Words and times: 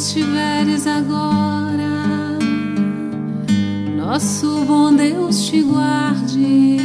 estiveres 0.00 0.86
agora, 0.86 2.38
nosso 3.98 4.64
bom 4.64 4.94
Deus 4.94 5.46
te 5.46 5.60
guarde. 5.60 6.78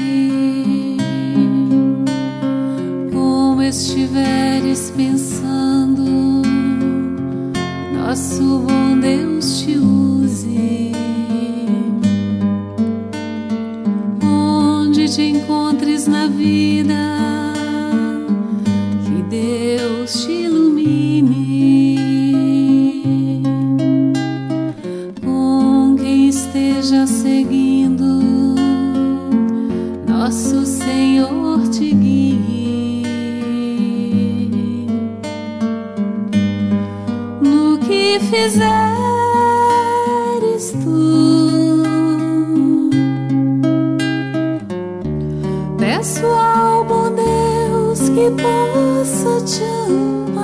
Como 3.13 3.61
estiveres 3.61 4.91
pensando, 4.97 6.03
nosso 7.93 8.59
bom 8.67 8.99
Deus 8.99 9.61
te 9.61 9.77
use. 9.77 10.91
Onde 14.21 15.07
te 15.07 15.29
encontres 15.29 16.05
na 16.05 16.27
vida, 16.27 17.53
que 19.05 19.23
Deus 19.29 20.25
te 20.25 20.33
ilumine. 20.33 21.44
Esteja 26.85 27.07
seguindo, 27.07 28.05
nosso 30.07 30.63
Senhor 30.67 31.67
te 31.69 31.91
guie. 31.91 33.03
No 37.41 37.79
que 37.79 38.19
fizeres 38.19 38.73
tu, 40.83 41.81
peço 45.79 46.25
ao 46.27 46.85
bom 46.85 47.09
Deus 47.15 48.09
que 48.09 48.29
possa 48.43 49.41
te 49.43 49.63
amparar 49.63 50.34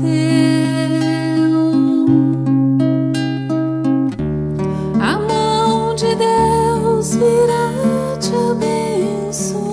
teu 0.00 1.72
a 5.00 5.18
mão 5.18 5.94
de 5.94 6.14
Deus 6.14 7.16
virá 7.16 7.70
te 8.20 8.32
abençoar. 8.50 9.72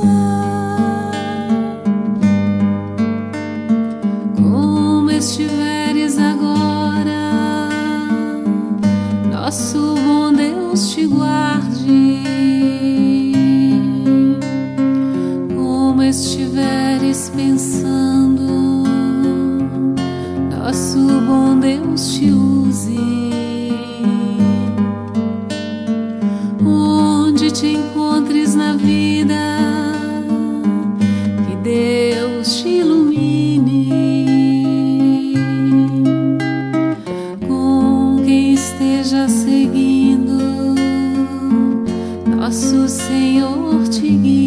Como 4.36 5.10
estiveres 5.12 6.18
agora, 6.18 7.70
nosso 9.32 9.96
bom 10.06 10.34
Deus 10.34 10.92
te 10.94 11.06
guarde. 11.06 12.24
Como 15.56 16.02
estiveres 16.04 17.32
pensando, 17.36 18.09
nosso 20.70 21.00
bom 21.26 21.60
Deus 21.60 22.14
te 22.14 22.32
use. 22.32 22.96
Onde 26.64 27.50
te 27.50 27.74
encontres 27.74 28.54
na 28.54 28.74
vida, 28.74 29.58
que 31.48 31.56
Deus 31.64 32.62
te 32.62 32.70
ilumine. 32.82 33.88
Com 37.48 38.22
quem 38.24 38.54
esteja 38.54 39.28
seguindo, 39.28 40.38
nosso 42.28 42.88
Senhor 42.88 43.88
te 43.88 44.08
guie. 44.08 44.39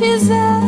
Fizer 0.00 0.59